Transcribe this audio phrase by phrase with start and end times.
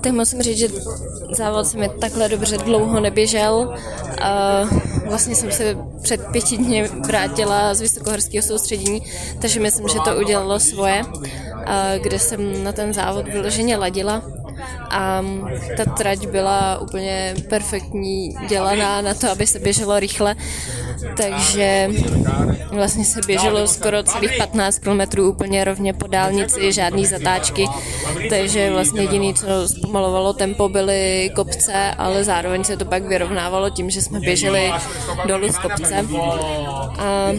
[0.00, 0.68] Tak musím říct, že
[1.36, 3.74] závod se mi takhle dobře dlouho neběžel.
[5.08, 9.02] Vlastně jsem se před pěti dny vrátila z vysokohorského soustředění,
[9.40, 11.02] takže myslím, že to udělalo svoje,
[12.02, 14.22] kde jsem na ten závod vyloženě ladila
[14.90, 15.22] a
[15.76, 20.36] ta trať byla úplně perfektní, dělaná na to, aby se běželo rychle,
[21.16, 21.90] takže
[22.70, 27.66] vlastně se běželo skoro celých 15 km úplně rovně po dálnici, žádný zatáčky,
[28.30, 33.90] takže vlastně jediný, co zpomalovalo tempo, byly kopce, ale zároveň se to pak vyrovnávalo tím,
[33.90, 34.72] že jsme běželi
[35.26, 36.06] dolů z kopce.
[36.98, 37.32] A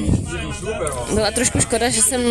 [1.14, 2.22] byla trošku škoda, že jsem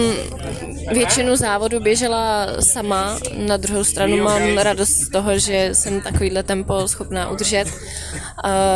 [0.92, 6.88] většinu závodu běžela sama, na druhou stranu mám radost z toho, že jsem takovýhle tempo
[6.88, 7.68] schopná udržet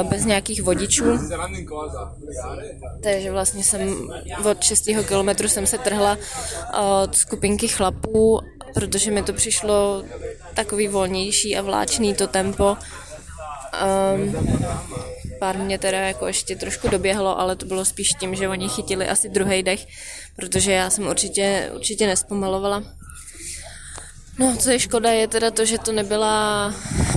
[0.03, 1.05] bez nějakých vodičů.
[3.03, 4.11] Takže vlastně jsem
[4.51, 4.85] od 6.
[5.09, 6.19] kilometru jsem se trhla
[7.03, 8.41] od skupinky chlapů,
[8.75, 10.05] protože mi to přišlo
[10.55, 12.77] takový volnější a vláčný to tempo.
[14.15, 14.35] Um,
[15.41, 19.09] pár mě teda jako ještě trošku doběhlo, ale to bylo spíš tím, že oni chytili
[19.09, 19.87] asi druhý dech,
[20.37, 22.83] protože já jsem určitě, určitě nespomalovala.
[24.39, 26.75] No, co je škoda, je teda to, že to nebyla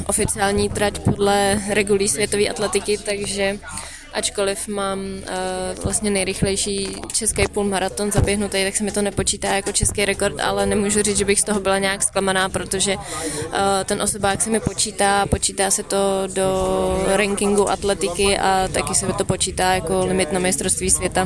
[0.08, 3.60] oficiální trať podle regulí světové atletiky, takže
[4.14, 10.06] ačkoliv mám uh, vlastně nejrychlejší český půlmaraton zaběhnutý, tak se mi to nepočítá jako český
[10.06, 13.04] rekord, ale nemůžu říct, že bych z toho byla nějak zklamaná, protože uh,
[13.86, 19.14] ten osobák se mi počítá, počítá se to do rankingu atletiky a taky se mi
[19.14, 21.26] to počítá jako limit na mistrovství světa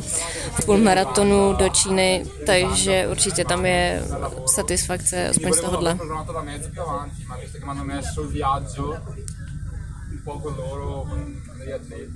[0.60, 4.04] v půlmaratonu do Číny, takže určitě tam je
[4.46, 5.98] satisfakce aspoň z tohohle.
[10.26, 11.18] 包括楼楼我们
[11.68, 12.10] 也自己